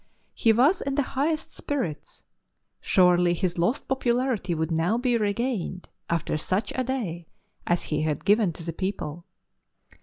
[0.33, 2.23] He was in the highest spirits;
[2.79, 7.27] surely his lost popularity would now be regained after such a day
[7.67, 9.27] as he had given to the people.